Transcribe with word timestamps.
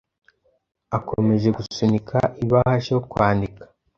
akomeje 0.97 1.47
gusunika 1.57 2.17
ibahasha 2.43 2.89
yo 2.95 3.01
kwandika 3.11 3.63